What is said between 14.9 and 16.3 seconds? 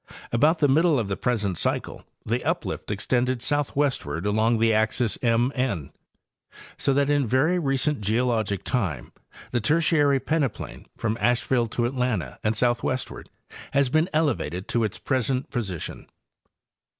present position.